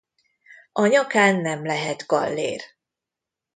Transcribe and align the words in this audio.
A 0.71 0.85
nyakán 0.85 1.35
nem 1.35 1.65
lehet 1.65 2.05
gallér. 2.07 2.61